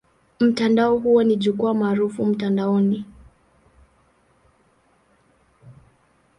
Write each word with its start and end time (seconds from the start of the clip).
Mtandao 0.39 0.97
huo 0.99 1.23
ni 1.23 1.35
jukwaa 1.35 1.73
maarufu 1.73 2.25
mtandaoni. 2.25 3.05